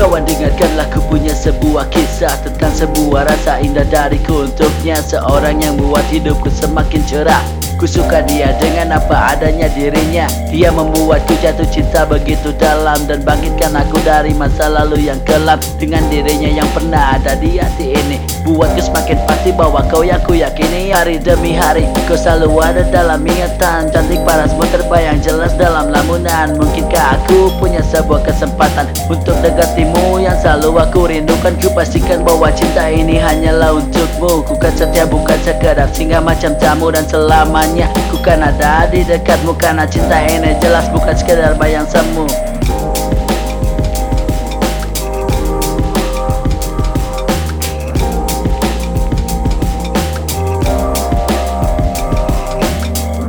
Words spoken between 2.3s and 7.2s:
Tentang sebuah rasa indah dariku untuknya. Seorang yang buat hidupku semakin